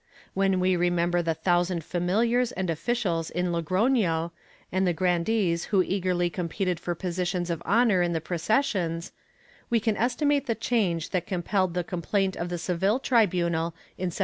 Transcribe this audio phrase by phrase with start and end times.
[0.33, 4.31] When we remember the thousand familiars and officials in Logroiio,
[4.71, 9.11] and the grandees who eagerly competed for positions of honor in the processions,
[9.69, 14.05] we can estimate the change that compelled the com plaint of the Seville tribunal, in
[14.09, 14.19] 1729.